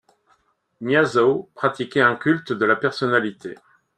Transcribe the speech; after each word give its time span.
Nyýazow 0.81 1.45
pratiquait 1.53 2.01
un 2.01 2.15
culte 2.15 2.53
de 2.53 2.65
la 2.65 2.75
personnalité. 2.75 3.53